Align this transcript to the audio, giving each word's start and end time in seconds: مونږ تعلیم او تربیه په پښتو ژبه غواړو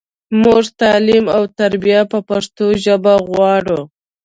مونږ 0.41 0.65
تعلیم 0.81 1.25
او 1.35 1.43
تربیه 1.59 2.01
په 2.11 2.19
پښتو 2.29 2.65
ژبه 2.83 3.13
غواړو 3.27 3.79